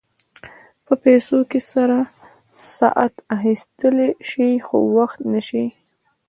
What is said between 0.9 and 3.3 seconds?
پیسو سره ساعت